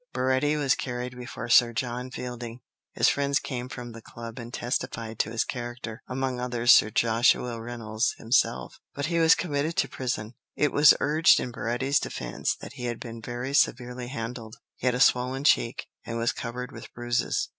[0.15, 2.61] Baretti was carried before Sir John Fielding;
[2.93, 7.61] his friends came from the club and testified to his character, among others Sir Joshua
[7.61, 10.33] Reynolds himself, but he was committed to prison.
[10.55, 14.95] It was urged in Baretti's defence that he had been very severely handled; he had
[14.95, 17.49] a swollen cheek, and was covered with bruises.